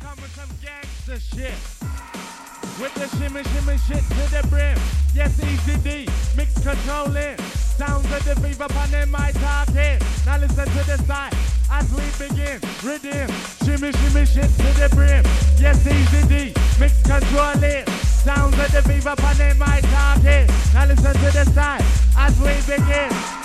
[0.00, 1.54] come with some gangster shit.
[2.80, 4.78] With the shimmy shimmy shit to the brim.
[5.14, 7.38] Yes, easy D, mix controlling.
[7.76, 9.98] Sounds of the fever upon my talking.
[10.24, 11.34] Now listen to the side
[11.70, 12.60] as we begin.
[12.84, 13.28] Redeem,
[13.64, 15.24] shimmy shimmy shit to the brim.
[15.58, 17.86] Yes, easy D, mix controlling.
[18.26, 20.46] Sounds of the fever upon my talking.
[20.74, 21.84] Now listen to the side
[22.16, 23.35] as we begin.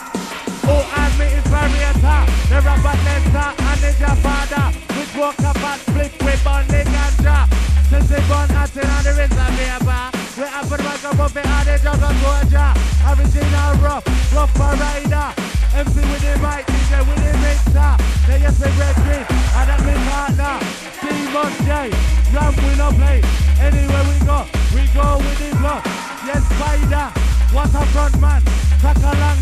[0.63, 2.21] Oh, and me is variator.
[2.49, 4.65] The Robert Lester and Ninja Father.
[4.97, 7.38] Which walk up and flip with on the ganja.
[7.89, 10.11] Since they born at in on the reservoir.
[10.38, 12.73] We have a rock up of it and the jug of Georgia.
[13.09, 15.27] Original rough, rough rider.
[15.75, 17.91] MC with the mic, DJ with the mixer.
[18.27, 20.55] They just say red green, and that me partner.
[21.02, 21.91] Demon J,
[22.35, 23.19] Ram we play.
[23.59, 25.83] Anywhere we go, we go with the blood.
[26.27, 27.08] Yes, Spider,
[27.53, 28.41] what a front man.
[28.80, 29.41] Crack a long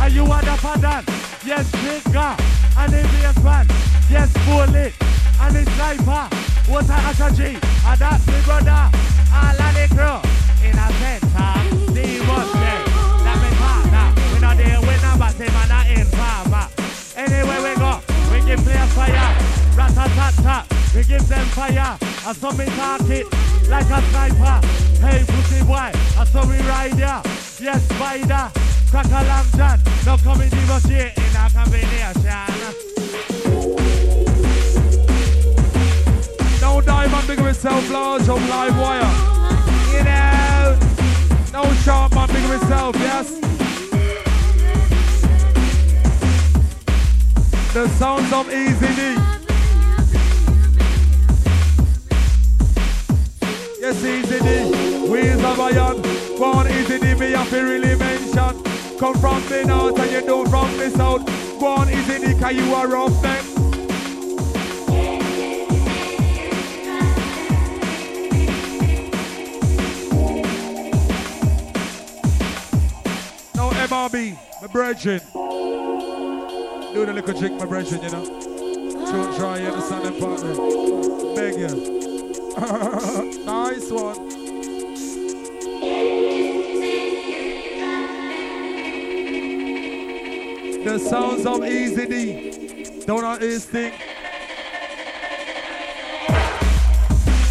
[0.00, 1.04] and you are the.
[1.44, 2.36] Yes, Trigger,
[2.78, 3.66] and the bass man.
[4.08, 4.94] Yes, Bullet,
[5.40, 6.28] and the sniper.
[6.70, 8.90] What a Akaji, and that's the brother.
[9.32, 10.18] All of the crew
[10.66, 11.50] in a center.
[11.92, 12.64] Demon J,
[13.24, 14.06] that me partner.
[14.32, 16.66] We not there with no batty man, a informer.
[17.16, 19.36] Anywhere we go, we give players fire.
[19.76, 21.98] Rat-a-tat-tat, we give them fire.
[22.26, 23.26] And so me talk it
[23.68, 24.66] like a sniper.
[25.00, 27.22] Hey, pussy boy, and so we ride ya.
[27.60, 28.50] Yes, spider,
[28.90, 29.78] crack a lamb John.
[30.06, 32.50] No come in negotiate in a combination.
[36.60, 39.12] No diamond big myself large on live wire.
[39.92, 40.78] You know.
[41.52, 43.30] No sharp man big myself, yes.
[47.72, 49.09] The sounds of Easy
[56.40, 58.64] Born Easy D, me have to really mention.
[58.98, 61.60] Come from the north and you don't from the south.
[61.60, 63.44] Born Easy D, cause you are rough them.
[73.54, 75.20] No MRB, my brethren.
[76.94, 78.24] Do the little trick, my brethren, you know.
[79.10, 80.54] Try, try, you understand them partner.
[81.34, 83.44] Beg you.
[83.44, 84.39] nice one.
[90.90, 93.04] The sounds of Easy D.
[93.06, 93.92] Don't know this thing.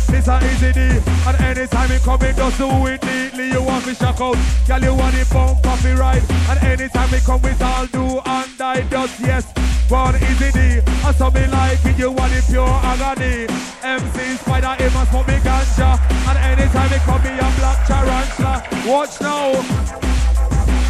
[0.08, 0.80] This a easy D,
[1.26, 3.52] and anytime it come, it just do it neatly.
[3.52, 4.36] You want me shock out,
[4.68, 8.58] girl, you want it bump coffee right, and anytime it come with all do and
[8.58, 9.46] die just yes.
[9.88, 10.60] One easy D,
[11.06, 13.48] and so me like it, you want it pure agony.
[13.82, 18.68] MC Spider, it must smoke me ganja, and anytime it come, me a black tarantula.
[18.86, 19.56] Watch now,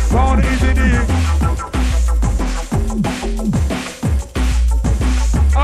[0.09, 1.78] one easy D.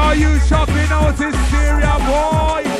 [0.06, 2.75] Are you shopping out in Syria, boy?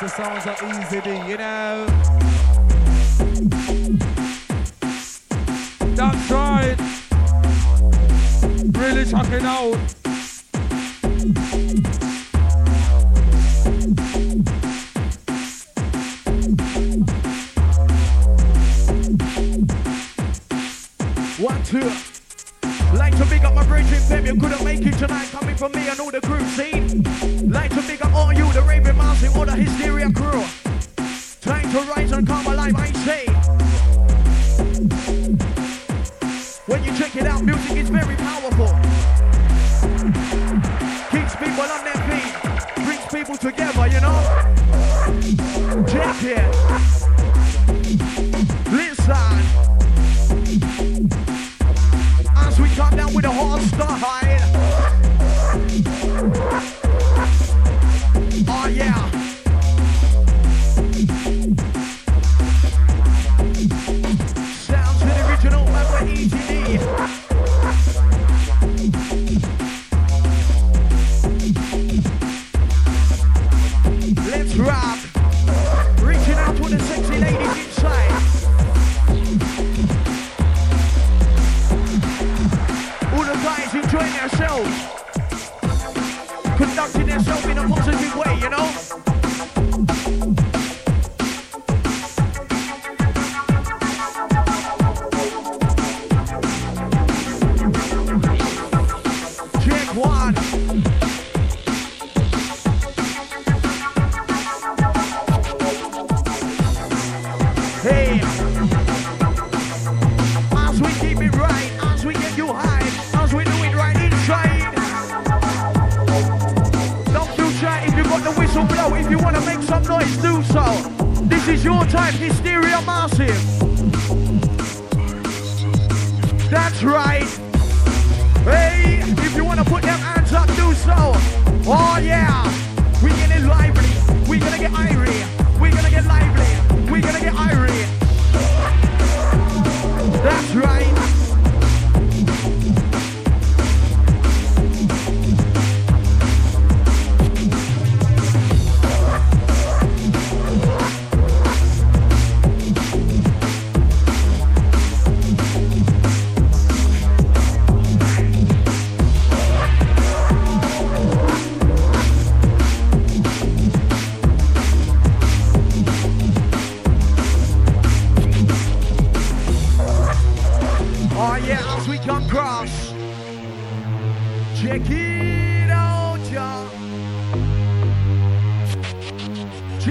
[0.00, 1.86] The sounds are easy D, you know.
[5.94, 6.76] That's right.
[8.76, 9.76] Really shocking out.
[21.38, 21.92] One, two.
[22.96, 25.28] Like to big up my bridging fam, you couldn't make it tonight.
[25.30, 27.31] Coming from me and all the crew scene.
[27.52, 30.42] Like to make up all you, the raving mountain, all the hysteria crew.
[31.42, 33.26] Trying to rise and come alive, I say.
[36.66, 38.68] When you check it out, music is very powerful.
[41.10, 42.32] Keeps people on their feet,
[42.86, 44.18] brings people together, you know?
[45.86, 46.48] Check it.
[48.72, 49.36] Listen.
[52.34, 54.31] As we come down with a hard start high.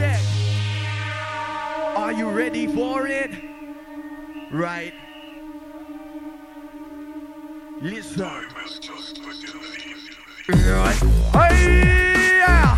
[0.01, 0.19] Check.
[1.95, 3.29] Are you ready for it?
[4.51, 4.93] Right.
[7.81, 8.47] Listen.
[10.49, 10.95] Right.
[11.33, 12.77] Hey, yeah.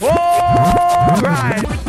[0.00, 1.85] All right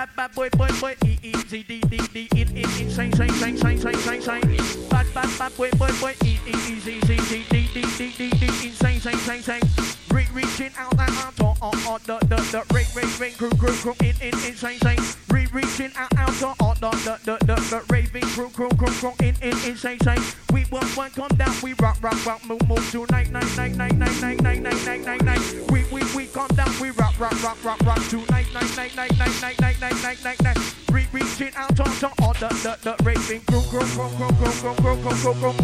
[0.00, 3.12] bad bad boy boy boy E E G D D D in in in shine
[3.12, 4.56] shine shine shine shine shine shine.
[4.88, 8.66] Bad bad bad boy boy boy E E G G D D D D D
[8.66, 9.99] in shine shine shine shine.
[10.12, 13.50] Re- reaching out that out on, on, on the, the, the, ring, ring, ring, crew,
[13.50, 14.98] crew, crew, in, in, insane, sane.
[15.28, 18.88] Re- reaching out, out on, on the, the, the, the, the, raving crew, crew, crew,
[18.88, 20.22] crew, in, in, insane, sane.
[20.52, 23.98] We one, one, come down, we rock, rock, rock, move, move, tonight, night, night, night,
[23.98, 25.40] night, night, night, night, night, night, night.
[25.70, 29.18] We, we, we come down, we rock, rock, rock, rock, rock, tonight, night, night, night,
[29.18, 30.58] night, night, night, night, night, night, night.
[30.90, 34.52] Re- reaching out on, on, on the, the, the, raving crew, crew, crew, crew, crew,
[34.58, 35.54] crew, crew, crew, crew, crew.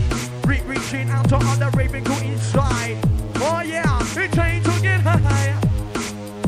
[0.44, 3.15] Re- reaching out on the raving crew inside.
[3.48, 5.54] Oh yeah, it's ain't to get high.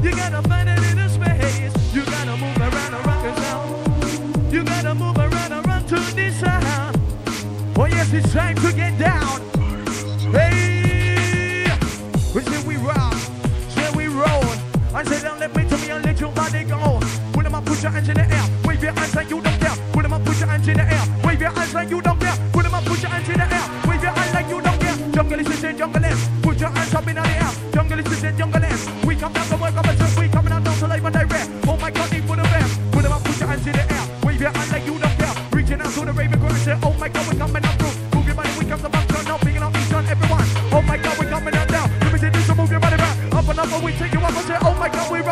[0.03, 1.95] You gotta find it in a space.
[1.95, 4.53] You gotta move around and rock and sound.
[4.53, 6.97] You gotta move around and run to this sound.
[7.79, 9.41] Oh yes, it's time to get down.
[10.33, 11.71] Hey,
[12.35, 13.15] we say we rock,
[13.69, 14.49] say we roll.
[14.93, 16.99] I say don't let me to me and let your body go.
[17.33, 18.45] Put them up, put your hands in the air.
[18.65, 19.77] Wave your hands like you don't care.
[19.93, 21.05] Put them up, put your hands in the air.
[21.25, 22.37] Wave your hands like you don't care.
[22.53, 23.67] Put them up, put your hands in the air.
[23.87, 24.97] Wave your hands like you don't care.
[25.13, 26.38] Jungle is in jungle is.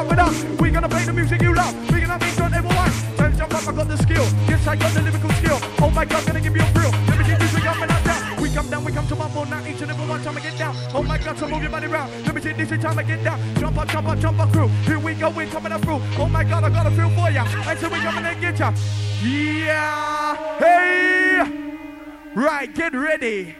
[0.08, 0.60] My God, we rock it up.
[0.60, 1.74] We gonna play the music you love.
[1.88, 2.90] Picking up each and everyone.
[3.16, 4.24] Tell jump up, I got the skill.
[4.48, 5.58] Yes, I got the lyrical skill.
[5.80, 6.90] Oh my God, gonna give you a thrill.
[7.08, 8.42] Let me see this, we coming out down.
[8.42, 10.40] We come down, we come to my phone now, each and every one time I
[10.40, 10.76] get down.
[10.94, 12.10] Oh my God, so move your body round.
[12.24, 13.38] Let me see this is time I get down.
[13.56, 14.68] Jump up, jump up, jump up through.
[14.84, 16.00] Here we go, we coming up through.
[16.18, 17.44] Oh my God, I got a feel for ya.
[17.66, 18.72] I said we coming and get ya.
[19.22, 21.78] Yeah, hey,
[22.34, 23.54] right, get ready.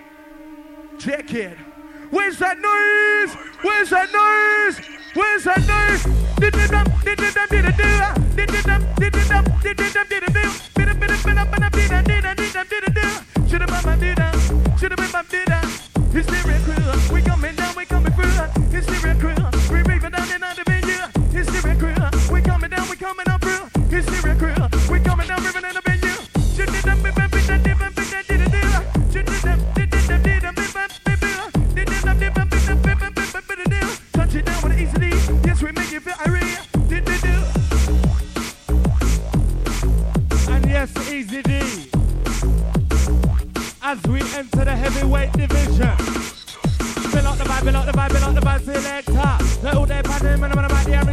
[0.98, 1.56] Check it.
[2.10, 3.34] Where's that noise?
[3.62, 4.95] Where's that noise?
[5.16, 6.04] Where's that noise?
[6.36, 8.36] Did it dum, did it dum, did it do?
[8.36, 10.44] Did it dum, did it dum, did it dum, did it do?
[10.76, 13.48] Bit it, bit it, bit it, bit it, did it, did it, did it do?
[13.48, 15.64] Should have been my did it, should have been my did it.
[16.12, 18.65] Hysteria crew, we coming down, we coming through.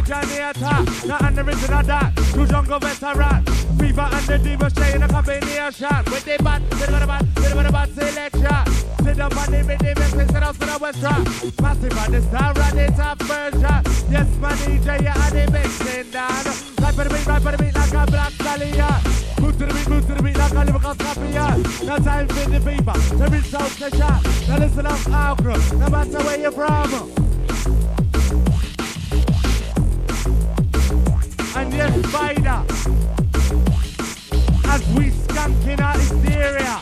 [0.04, 1.06] Originator.
[1.06, 3.44] Not an original that, true jungle veteran.
[3.78, 6.04] Fever and the diva stay in a combination.
[6.06, 8.84] With the bad, with the bad, with the bad selection.
[9.04, 11.24] Sit up on the rhythm and place it out to the west rock.
[11.60, 13.80] Massive on the star and the top version.
[14.10, 16.44] Yes, my DJ, yeah, and the mixing down.
[16.80, 18.94] Right for the beat, right for the beat like a black stallion.
[19.40, 21.62] Move to the beat, move to the beat like a lyrical champion.
[21.86, 24.22] No time for the fever, to reach out the shot.
[24.48, 27.23] Now listen up, outro, no matter where you're from.
[31.74, 32.62] Yes, spider,
[34.68, 36.80] as we skanking out this area.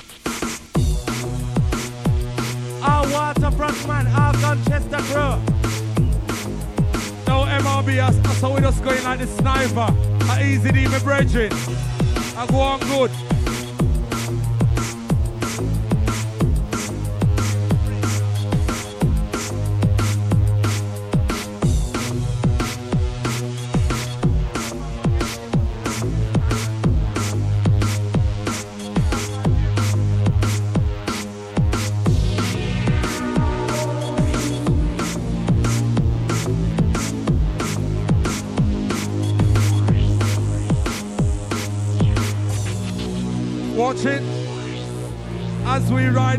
[2.82, 5.36] Our waterfront man, our Manchester crew.
[7.26, 9.88] No MRBS, so we just going like the sniper.
[10.30, 11.52] I easy D, brethren.
[12.36, 13.31] I go on good.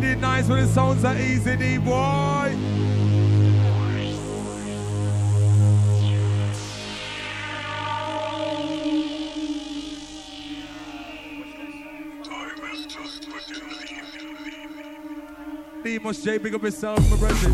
[0.03, 2.55] Ride it nice when the sounds are easy, D boy.
[15.83, 17.49] Demus J, big up yourself, my brother.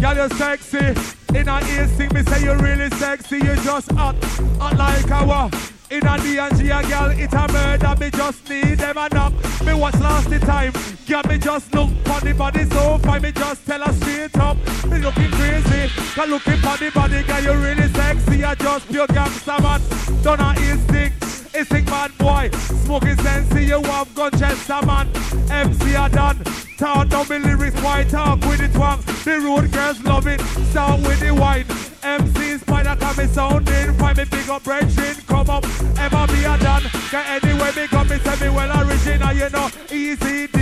[0.00, 0.94] Girl, you're sexy.
[1.34, 3.38] In our ear, sing me say you're really sexy.
[3.38, 4.16] You're just hot,
[4.58, 5.50] hot like a
[5.90, 7.94] in a D and G, a girl, it a murder.
[8.00, 9.32] Me just need them a knock.
[9.64, 10.72] Me watch last the time.
[11.06, 13.20] Girl, me just look for the body so fine.
[13.20, 14.56] Me just tell her straight up.
[14.88, 15.92] Me looking crazy.
[16.14, 18.42] Cause looking for the body, girl, you really sexy.
[18.42, 19.82] I just pure gangster man.
[20.22, 21.54] Don't a instinct.
[21.54, 22.48] Instinct man boy.
[22.84, 25.06] Smoking sense, you have gun chester man.
[25.50, 26.42] MC a done.
[26.78, 29.00] Talk down me lyrics, why talk with the twang.
[29.24, 30.40] The road girls love it.
[30.70, 31.66] Start with the wine.
[32.02, 33.92] MC Spider come me sounding.
[33.98, 35.16] Find me big up brethren.
[35.26, 35.64] Come up.
[35.98, 36.84] Ever be a done.
[37.10, 39.32] Get anywhere me come me say me well original.
[39.34, 39.70] You know.
[39.92, 40.53] Easy.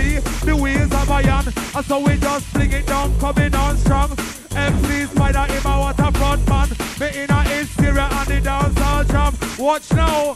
[0.45, 1.45] The wheels of iron.
[1.75, 3.17] And so we just fling it down.
[3.19, 4.11] Coming on strong.
[4.55, 6.69] MC Spider in my waterfront man.
[6.99, 9.33] Me in a hysteria and the dance all jam.
[9.57, 10.35] Watch now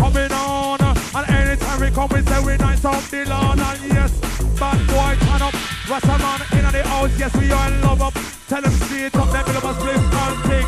[0.00, 0.80] coming on.
[1.14, 3.60] And anytime we come, we say we nice up the lawn.
[3.60, 4.12] And yes,
[4.58, 5.54] bad boy, turn up.
[5.88, 8.14] Rasta man in the house, yes, we are in love up.
[8.48, 10.66] Tell them straight up, them love us play and thing.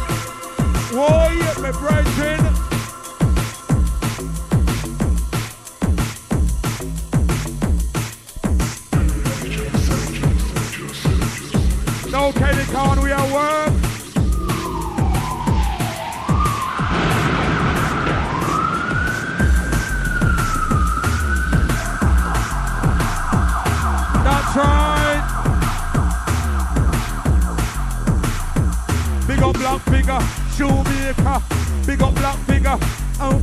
[0.97, 2.72] Whoa, yeah, my brethren.
[12.12, 13.73] No Kenny Khan, we are work.
[24.23, 25.25] That's right.
[29.26, 30.21] Big up black figure,
[30.54, 31.42] shoemaker.
[31.87, 32.78] Big up black figure,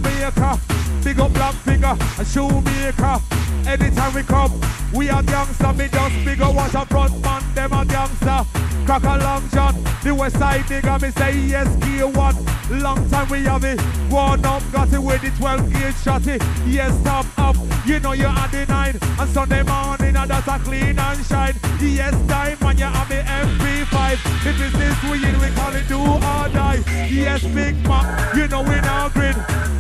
[0.03, 0.59] maker.
[1.03, 3.19] Big up black figure, a shoemaker.
[3.67, 4.61] Anytime we come,
[4.93, 5.73] we are gangster.
[5.73, 8.58] Me just big up watch a front man, them a gangster.
[8.89, 12.35] Crack a long shot, the west side nigga, me say yes, gear one.
[12.71, 13.79] Long time we have it,
[14.09, 16.41] one up, got it with the 12 gauge shotty.
[16.65, 17.55] Yes, top up,
[17.85, 18.97] you know at the nine.
[19.19, 21.53] And Sunday morning, and that's a clean and shine.
[21.79, 24.43] Yes, time, man, you have the MP5.
[24.43, 26.81] The business we in, we call it do or die.
[27.11, 29.35] Yes, Big Mac, you know we now grid.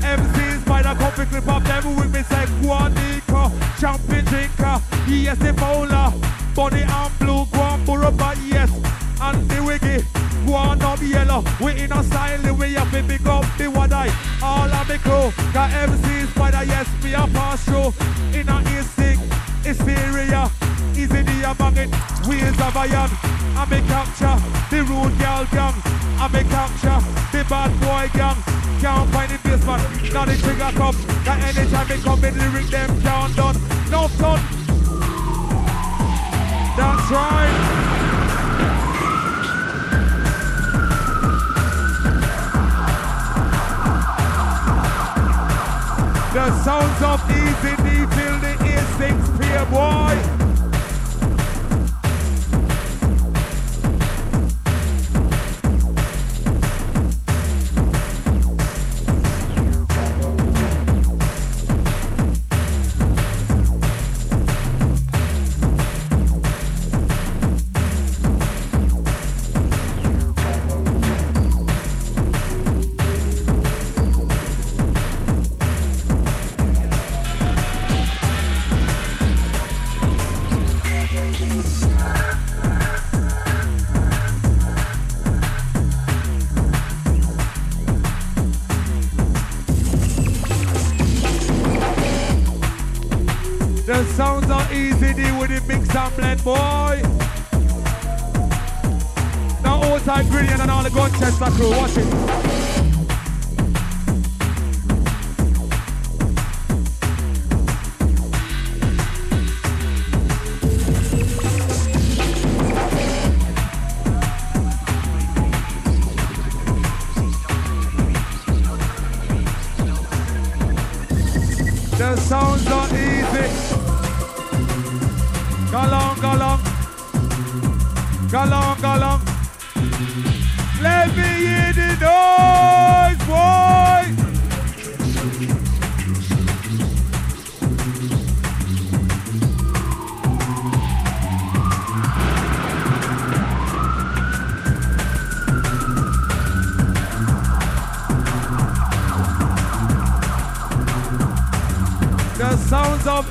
[0.05, 3.49] MCs by the coffee clip of them with me say Guanico,
[3.81, 4.79] champion drinker.
[5.07, 6.13] Yes, the bowler,
[6.59, 7.85] bunny and blue, guan
[8.17, 8.69] but yes.
[9.21, 10.03] And the wiggy,
[10.45, 11.41] guan up yellow.
[11.63, 14.11] We in a style, we have to pick up the one eye.
[14.43, 15.71] All of the crew, got
[16.35, 17.93] by the yes, me a pass through.
[18.37, 19.23] In a instinct,
[19.63, 20.51] hysteria.
[20.99, 21.91] Easy the banging,
[22.27, 23.11] wheels of iron.
[23.55, 24.37] I me capture
[24.69, 25.77] the rude girl gang.
[26.19, 26.99] I me capture
[27.31, 28.39] the bad boy gang.
[28.81, 30.97] Can't find the basement, now the trigger come.
[31.23, 33.55] That anytime they come in, lyric them can't done.
[33.89, 34.58] No fun.
[46.63, 50.48] Sounds of easy D till the instincts fear boy.
[93.89, 97.01] The sounds are easy, deal with the mix and blend, boy.
[99.63, 102.88] Now all time brilliant and all the Gunchester crew, watch it.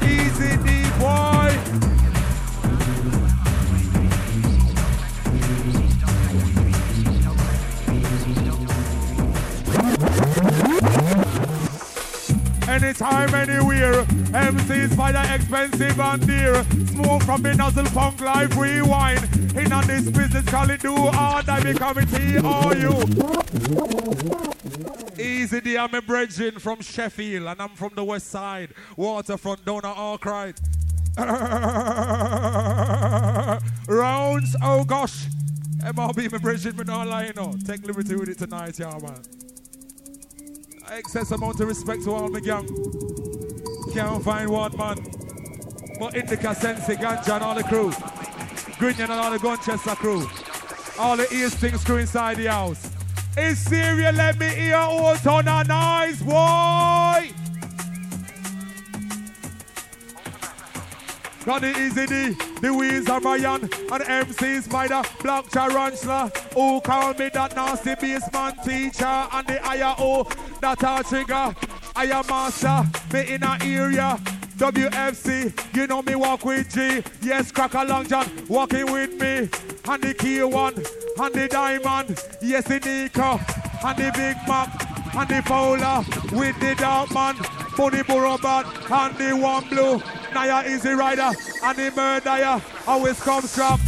[0.02, 1.56] Easy D Boy.
[12.68, 14.04] Anytime, anywhere.
[14.04, 16.62] MCs by the expensive and dear.
[16.88, 19.24] Smoke from the nozzle, punk life, rewind.
[19.56, 21.48] In on this business, call it do hard.
[21.48, 22.92] I become a T or you.
[25.18, 28.70] Easy D, I'm a bridging from Sheffield and I'm from the west side.
[28.96, 30.60] Waterfront, down at Arkwright.
[31.18, 31.24] Oh,
[33.88, 35.26] Rounds, oh gosh.
[35.78, 37.54] MRB, my bridging, but not lying, no.
[37.66, 39.20] Take liberty with it tonight, y'all, man.
[40.90, 42.68] Excess amount of respect to all my gang.
[43.92, 44.98] Can't find one man.
[45.98, 47.92] But Indica, Sensi, Ganja, and all the crew.
[48.78, 50.28] Grinion and all the Gunchester crew.
[50.98, 52.97] All the ears things crew inside the house.
[53.40, 57.30] It's serious, let me hear out on a nice boy.
[61.44, 67.14] Got the easy D, the wheels of Ryan, and MC Spider, Black Tarantula, who call
[67.14, 70.24] me that nasty baseman teacher, and the IO,
[70.60, 71.54] that a trigger,
[71.94, 74.18] I am master, me in a area,
[74.56, 79.48] WFC, you know me walk with G, yes, crack along John, walking with me,
[79.88, 80.74] and the key one,
[81.20, 83.40] and the diamond, yes, the Nico,
[83.84, 86.04] and the Big Mac, and the Fowler,
[86.38, 87.36] with the dark man,
[87.76, 90.00] Bunny Burrobat, and the one blue,
[90.32, 91.30] Naya Easy Rider,
[91.62, 93.80] and the murderer, always comes strap,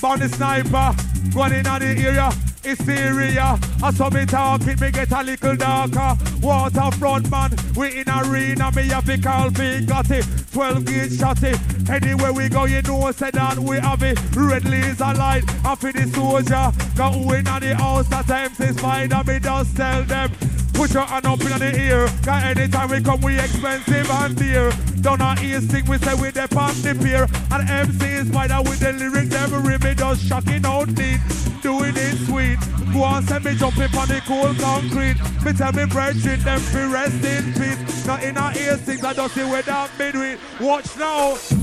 [0.00, 0.94] Bunny Sniper,
[1.32, 2.30] going in the area,
[2.64, 3.38] it's serious.
[3.82, 6.16] I saw me talking, me get a little darker.
[6.40, 10.24] Waterfront man, we in arena, me have to call big got it.
[10.52, 11.88] 12 gauge shotty.
[11.88, 14.18] Anywhere we go, you know, say that we have it.
[14.34, 16.72] Red laser light, and for the soldier.
[16.96, 20.30] Got win on the house, that time say spider, me just tell them.
[20.72, 22.06] Put your hand up in the ear.
[22.24, 24.72] Cause anytime we come, we expensive and dear.
[25.00, 27.26] Don't not ear sing, we say we the pop the pier.
[27.50, 31.20] And MC is spider with the lyric, them me just shocking out neat.
[31.62, 32.58] Doing it sweet.
[32.92, 35.16] Go on, send me jumping on the cool concrete.
[35.44, 38.06] Me tell me brethren, them be rest in peace.
[38.06, 40.38] Not in our ear sing, I don't see where that midweek.
[40.60, 41.61] Watch now.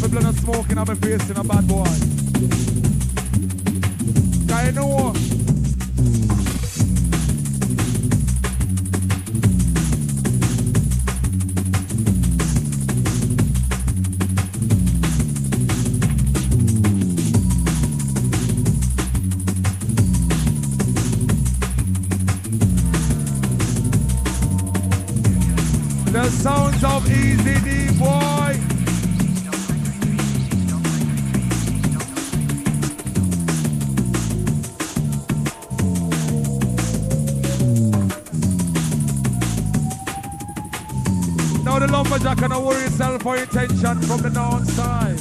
[0.00, 1.84] A blood and smoking on my face in a bad boy.
[4.46, 5.31] Guy know.
[43.22, 45.16] For attention from the north side.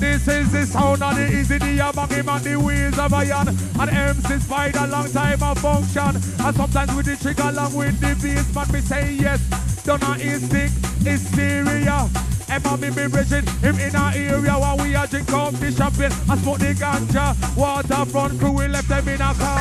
[0.00, 3.90] This is the sound of the easy the banging on the wheels of iron and
[3.90, 8.54] MC Spider long time of function and sometimes with the trigger along with the bass
[8.54, 9.40] man me say yes
[9.84, 10.74] don't know instinct
[11.06, 12.10] is serious
[12.50, 16.10] Emma me be bridging him in our area while we are drink up the champagne
[16.28, 17.56] and smoke the ganja.
[17.56, 19.59] Waterfront crew we left them in a corner.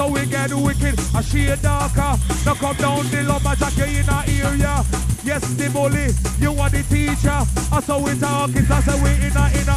[0.00, 2.16] So we get wicked, a shade darker.
[2.46, 4.82] Now come down the lumberjack in our area.
[5.22, 7.44] Yes, the bully, you are the teacher.
[7.70, 9.76] I so we talk, it's as we in a in a.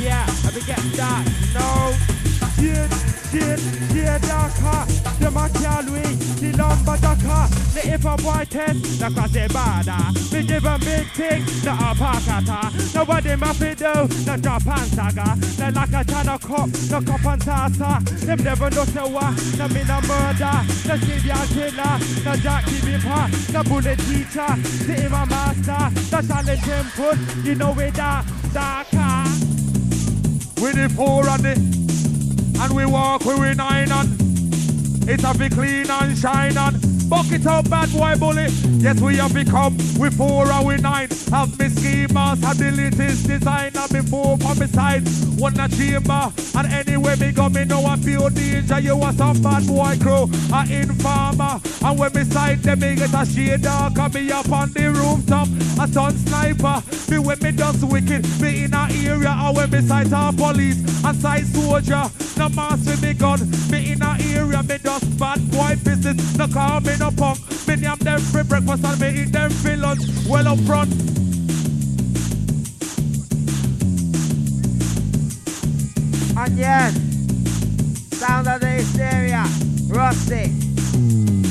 [0.00, 1.24] Yeah, let me get that.
[1.52, 1.92] No,
[2.56, 2.88] shade,
[3.30, 3.60] shade,
[3.92, 5.03] shade darker.
[5.20, 7.74] The lumberjacker.
[7.74, 8.98] The if a boy test.
[8.98, 10.02] The cross the border.
[10.32, 11.44] Me give a big thing.
[11.62, 12.94] The apakata.
[12.94, 13.92] Now what them have to do?
[14.24, 15.36] The and saga.
[15.38, 16.70] The like a ton of cup.
[16.70, 18.04] The cup and salsa.
[18.26, 19.36] Them never know so what.
[19.36, 20.56] The me no murder.
[20.84, 21.94] The Sylvia killer.
[22.24, 23.30] The Jackie Bimpa.
[23.52, 24.52] The bullet teacher.
[24.86, 25.82] The Ima master.
[26.10, 27.44] The silent temple.
[27.44, 28.26] You know we dark.
[28.52, 29.24] Darker.
[30.60, 31.74] With the four and the
[32.56, 34.23] and we walk we nine on.
[35.06, 36.93] It's a be clean and shine.
[37.08, 38.46] Bucket up, bad boy bully.
[38.78, 39.76] Yes, we have become.
[39.98, 41.08] We four and we nine.
[41.30, 45.06] Have me schemers, abilities, designer before from my side.
[45.38, 48.80] One a chamber, and anyway me go, me know I feel danger.
[48.80, 51.60] You are some bad boy crew, a informer.
[51.82, 53.98] And when me sight them, me get a shade dark.
[53.98, 55.48] And me up on the rooftop,
[55.80, 56.82] a sun sniper.
[57.10, 59.30] Me when me does wicked, me in a area.
[59.30, 62.10] And when me sight a police, and sight soldier.
[62.36, 63.38] No with me gun,
[63.70, 64.62] me in a area.
[64.62, 66.36] Me does bad boy business.
[66.36, 67.38] No call me no punk.
[67.66, 70.02] Me name them for breakfast and me eat them for lunch.
[70.28, 70.92] Well up front.
[76.36, 76.94] And yes,
[78.18, 79.44] sound of the hysteria,
[79.88, 80.48] Rusty.
[80.48, 81.44] Hmm.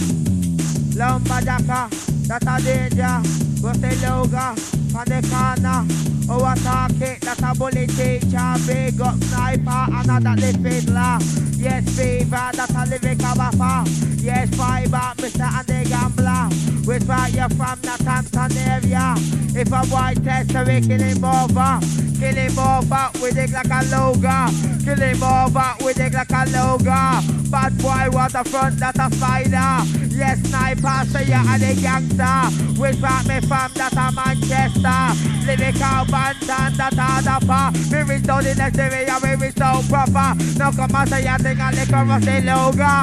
[0.93, 1.89] Lumberjacker, uh,
[2.27, 3.52] that's a danger.
[3.63, 4.51] Rusty Loga,
[4.93, 5.87] on the corner.
[6.29, 8.55] Oh, a target, that's a bully teacher.
[8.67, 11.17] Big up sniper, another the fiddler.
[11.55, 13.89] Yes, fever, that's a living buffer.
[14.19, 15.47] Yes, fiber, Mr.
[15.47, 16.49] Andy Gambler.
[16.83, 19.15] Which part you from, the Tanzania?
[19.55, 21.79] If a white tester, we kill him over.
[22.19, 24.51] Kill him over, we dig like a logo.
[24.83, 27.43] Kill him over, we dig like a logo.
[27.49, 30.03] Bad boy, waterfront, that's a spider.
[30.09, 32.63] Yes, sniper, say you are the gangster.
[32.79, 35.03] Which part me from, that's a Manchester.
[35.45, 37.65] Lyrical bantan, that's a dapper.
[37.91, 38.05] We uh.
[38.05, 40.33] reach down the area, we reach down proper.
[40.57, 42.93] No come and say you think I lick a rusty logo.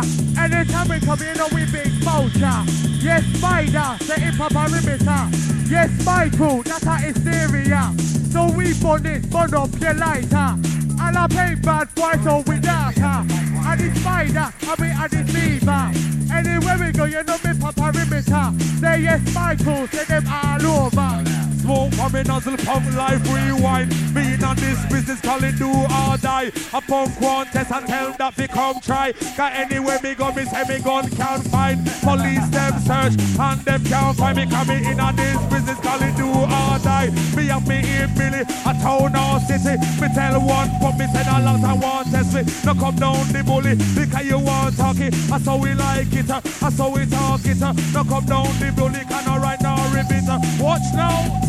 [0.40, 2.62] Anytime we come in, we big vulture.
[2.98, 5.22] Yes, spider, the hip hop perimeter.
[5.70, 7.92] Yes, Michael, that's our hysteria.
[8.32, 10.58] So we burn this, burn up your lighter.
[11.02, 13.04] And I paint bad boy, so we darker.
[13.04, 13.70] Uh.
[13.70, 16.09] And it's spider, and we and it's fever.
[16.32, 18.52] Anywhere we go, you know me pop perimeter.
[18.80, 21.24] Say yes, Michael, say them all over.
[21.60, 23.90] Smoke from me nozzle, pump life rewind.
[24.14, 26.50] Being on this business, call it do or die.
[26.72, 29.12] A punk one test and tell them that we come try.
[29.12, 31.84] Cause anywhere me go, me say me gun can't find.
[32.02, 34.46] Police them search and them can't find me.
[34.46, 37.10] Cause me in on this business, call it do or die.
[37.36, 39.76] Me and me here, Billy, a town or city.
[40.00, 42.42] Me tell one, but me say a lot I want test me.
[42.64, 45.12] No come down the bully, because you want talk it.
[45.28, 47.62] That's how we like it, uh, that's how we talk it.
[47.62, 47.72] uh.
[47.94, 50.28] No come down the bully, can I right now ribbit.
[50.28, 50.40] uh.
[50.58, 51.46] Watch now.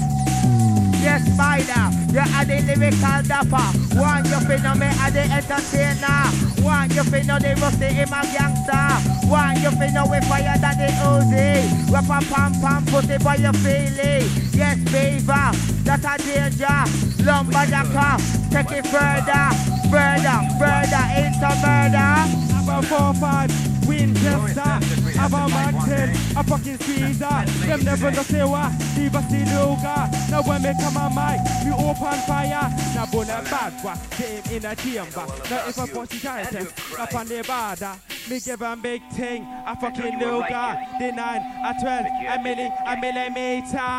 [1.02, 3.68] Yes, spider, you are the lyrical dapper.
[3.98, 6.30] One you fi know me are the entertainer.
[6.62, 8.86] One you fi know the rusty in my gangster.
[9.28, 11.92] One you fi know we fire than the Uzi.
[11.92, 14.30] Rap a pam pam pussy boy you feel it.
[14.54, 15.50] Yes, beaver,
[15.82, 16.86] that's a danger.
[17.26, 18.22] Lumberjacker,
[18.54, 19.50] take it further,
[19.90, 22.14] further, further into murder.
[22.62, 23.50] About four five,
[23.92, 24.80] Winchester,
[25.20, 27.44] about Manton, a fucking Caesar.
[27.68, 30.10] Them never know say what, leave us in Luga.
[30.32, 32.72] Now when me come on mic, we open fire.
[32.96, 35.26] Now bone and bad boy, get him in a chamber.
[35.50, 38.00] Now if I push his test, up on the border.
[38.30, 40.70] Me give him big thing, a fucking Luger.
[41.00, 43.92] The nine, a twelve, a milli, a millimeter.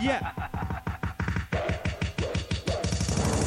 [0.00, 0.30] Yeah.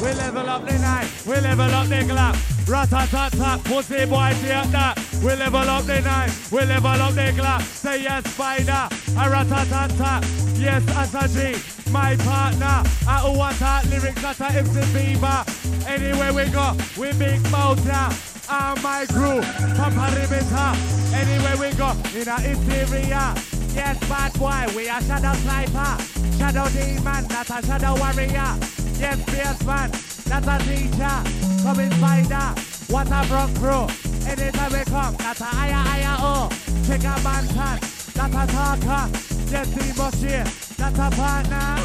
[0.02, 2.53] We level up the night, we level up the clap.
[2.66, 4.98] Rat-a-tat-tat, pussy boy, take that.
[5.22, 7.62] We level up the night, we level up the clap.
[7.62, 10.24] Say yes, spider, a rat-a-tat-tat.
[10.56, 12.82] Yes, as a G, my partner.
[13.06, 15.44] I want that lyrics that a MC Bieber.
[15.86, 18.08] Anywhere we go, we big mouth now.
[18.48, 19.40] And my crew,
[19.76, 20.74] Papa Rimita.
[21.12, 23.34] Anywhere we go, in a interior.
[23.74, 26.02] Yes, bad boy, we are shadow sniper.
[26.38, 28.56] Shadow demon, not a shadow warrior.
[28.96, 29.90] Yes, fierce man,
[30.26, 31.16] that's a teacher.
[31.62, 32.54] Coming spider,
[32.92, 33.86] what a broke crew.
[34.28, 36.48] Anytime we come, that's a higher, higher, oh.
[36.86, 37.78] Check a man tan,
[38.14, 39.08] that's a talker.
[39.50, 40.44] Yes, he must hear,
[40.76, 41.76] that's a partner.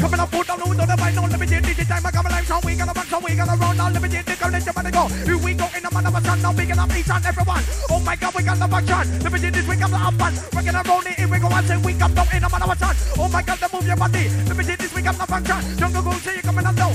[0.00, 0.96] Coming up, put on the window, the
[1.28, 2.06] let me get this time.
[2.06, 3.76] I come alive, so we gonna rock, so we gonna run.
[3.76, 5.08] Now let me get this, go, let your money go.
[5.08, 7.62] Here we go in the man of a sun, now big enough, each and everyone.
[7.90, 9.40] Oh my god, we got the function.
[9.40, 10.34] Get this, we got the up fun.
[10.54, 12.62] We're gonna roll it, here we go and say we come down in the man
[12.62, 12.96] of a sun.
[13.18, 14.24] Oh my god, then move your body.
[14.68, 15.78] Get this, we got the function.
[15.78, 16.87] Jungle Goose, you coming on down.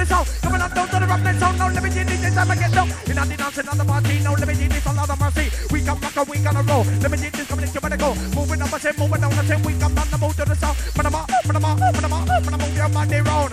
[0.00, 0.42] The south.
[0.42, 1.58] Coming on down to the rock, let's sound.
[1.58, 2.88] Now let me get this, time I get down.
[3.06, 5.46] In dancing on the party, now let me get this, all out of mercy.
[5.70, 6.84] We come rock, we gonna roll.
[7.00, 8.14] Let me get this, come let you better go.
[8.34, 10.56] Moving up, I say, moving down, I say, we come down, the move to the
[10.56, 10.94] south.
[10.94, 13.52] Panama, Panama, Panama, Panama, move your body round.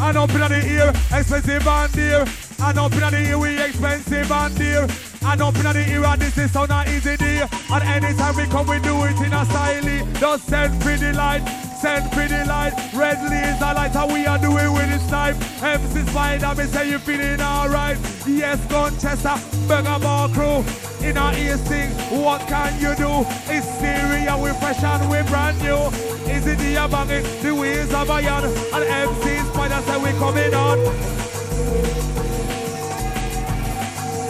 [0.00, 2.24] And up in the ear, expensive and dear.
[2.60, 4.88] And up in the ear, we expensive and dear.
[5.24, 7.46] And up in the era, this is so not easy day.
[7.70, 9.82] And anytime we come, we do it in a style.
[10.18, 11.42] Just send the light,
[11.82, 12.72] send for the light.
[12.94, 15.34] Red laser light, how we are doing with this time.
[15.60, 17.98] MC Spider, me say you feeling alright.
[18.24, 19.98] Yes, Gunchester, Burger
[20.32, 20.62] crew.
[21.06, 21.90] In our ear sing,
[22.22, 23.26] what can you do?
[23.50, 25.82] It's serious, we fresh and we brand new.
[26.30, 28.44] Is it the banging, the ways of iron?
[28.74, 30.78] And MC Spider say we coming on.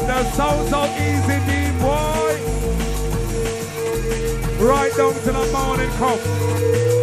[0.08, 1.52] The sounds of Easy D
[1.84, 2.32] boy.
[4.64, 7.01] Right down to the morning come.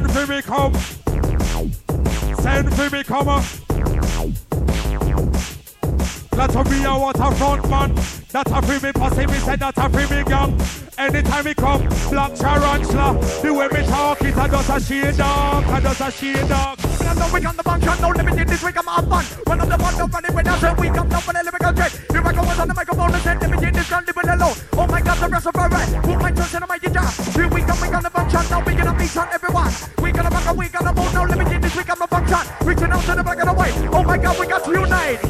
[0.00, 0.74] Send for me come.
[2.40, 3.26] Send for me come.
[6.30, 7.94] That's a be a waterfront man.
[8.32, 10.58] That's a free me posse, me said that's a free me gang.
[10.96, 13.20] Anytime we come, black tarantula.
[13.42, 16.78] The way me talk it, I just a shade dog, I just a shade dog.
[16.80, 19.24] I know we got the function, no limited this week I'm on fun.
[19.46, 21.72] Run on the one, don't run it with us, we come down for the lyrical
[21.74, 21.92] jet.
[22.10, 24.56] Here I go on the microphone and said, limited this gun, living alone.
[24.72, 26.02] Oh my god, the rest of our right.
[26.02, 27.10] Put my trust in a mighty job.
[27.34, 29.89] Here we come, we got the function, now we gonna beat on everyone.
[34.10, 35.22] My god, we got to unite.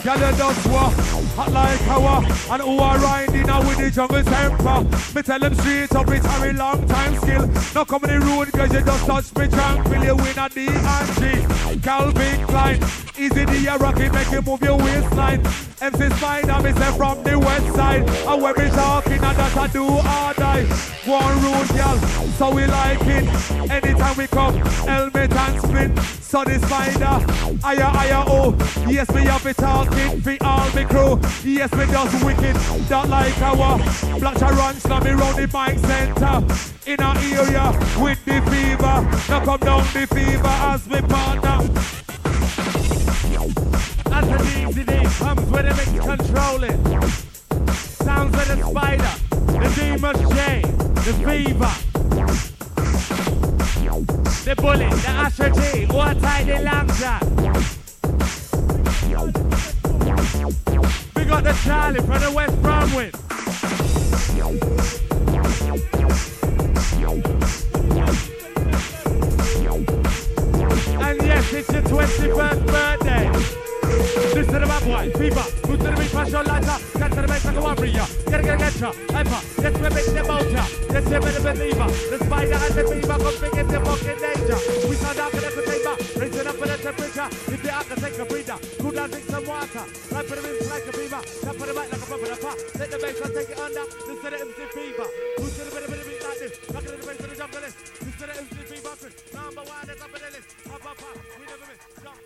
[0.00, 0.94] Girl, you just walk
[1.36, 2.24] hot like our
[2.54, 5.14] and who are riding now with the jungle temper.
[5.14, 7.46] Me tell them straight up, it's a long time skill.
[7.74, 10.02] No come in the road, cause you just touch me tranquil.
[10.02, 11.80] You win a D and G.
[11.82, 12.80] Calvin Klein,
[13.18, 15.40] easy D, you rock it, make you move your waistline.
[15.80, 18.08] MC Spider, me say from the west side.
[18.08, 20.64] And when me talking, and that I do all die.
[21.04, 21.98] One road, girl,
[22.36, 23.70] so we like it.
[23.70, 25.98] Anytime we come, helmet and split.
[26.28, 27.24] So the spider,
[27.62, 28.54] higher, higher, oh.
[28.86, 31.18] Yes, me have it talking for all me crew.
[31.42, 32.54] Yes, me just wicked,
[32.88, 33.78] that like our
[34.20, 36.44] black tarantula me round the mic center.
[36.86, 38.98] In our area with the fever.
[39.28, 42.07] Now come down the fever as we partner.
[43.38, 46.84] As the easy a controlling.
[47.72, 49.14] Sounds like the spider,
[49.52, 49.68] the
[51.04, 51.74] the fever.
[54.44, 54.90] The bullet,
[56.88, 57.20] the.
[61.14, 63.14] We got the Charlie from the West Bromwich.
[78.78, 79.42] Ya, hyper.
[79.58, 80.54] Yes, we're making the motor.
[80.54, 81.88] Yes, we're the believer.
[82.14, 84.58] The spider and the fever come big in the fucking danger.
[84.86, 85.94] We sound out for the container.
[86.14, 87.28] Raising up for the temperature.
[87.50, 89.82] If they have to take a breather, cool down, drink some water.
[89.82, 91.22] Right for the rinse like a beaver.
[91.42, 92.30] Tap for the back like a bumper.
[92.30, 92.58] The pop.
[92.78, 93.82] Let the bass and take it under.
[93.82, 95.08] This to the MC fever.
[95.42, 96.54] Move to the bit of the beat like this.
[96.70, 97.74] At the bass for the jump for this.
[97.74, 98.94] To the MC fever.
[99.34, 100.48] Number one, that's up in the list.
[100.70, 101.18] Pop, pop, pop.
[101.18, 101.82] We never miss.
[101.98, 102.17] Jump,